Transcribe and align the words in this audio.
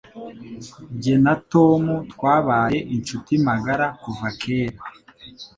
Jye 1.01 1.15
na 1.25 1.33
Tom 1.51 1.83
twabaye 2.11 2.79
inshuti 2.95 3.33
magara 3.47 3.87
kuva 4.01 4.27
kera. 4.41 4.77